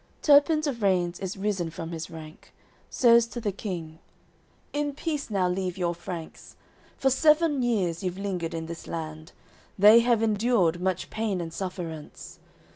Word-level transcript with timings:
XIX 0.01 0.25
Turpins 0.25 0.65
of 0.65 0.81
Reins 0.81 1.19
is 1.19 1.37
risen 1.37 1.69
from 1.69 1.91
his 1.91 2.09
rank, 2.09 2.53
Says 2.89 3.27
to 3.27 3.39
the 3.39 3.51
King: 3.51 3.99
"In 4.73 4.95
peace 4.95 5.29
now 5.29 5.47
leave 5.47 5.77
your 5.77 5.93
Franks. 5.93 6.55
For 6.97 7.11
seven 7.11 7.61
years 7.61 8.03
you've 8.03 8.17
lingered 8.17 8.55
in 8.55 8.65
this 8.65 8.87
land 8.87 9.31
They 9.77 9.99
have 9.99 10.23
endured 10.23 10.81
much 10.81 11.11
pain 11.11 11.39
and 11.39 11.53
sufferance. 11.53 12.39